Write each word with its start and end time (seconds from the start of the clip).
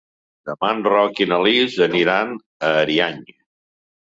Demà 0.49 0.69
en 0.75 0.79
Roc 0.87 1.21
i 1.25 1.27
na 1.33 1.39
Lis 1.47 1.77
aniran 1.89 2.33
a 2.39 2.73
Ariany. 2.81 3.21